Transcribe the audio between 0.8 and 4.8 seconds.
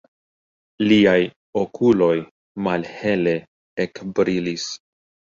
Liaj okuloj malhele ekbrilis.